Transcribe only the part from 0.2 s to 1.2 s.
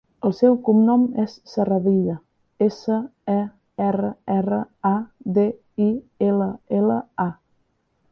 El seu cognom